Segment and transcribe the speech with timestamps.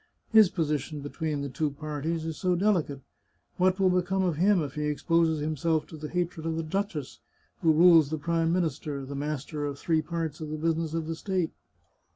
[0.31, 3.01] His position between the two parties is so delicate.
[3.57, 7.19] What will become of him if he exposes himself to the hatred of the duchess,
[7.61, 11.13] who rules the Prime Minister, the master of three parts of the business of the
[11.15, 11.51] state?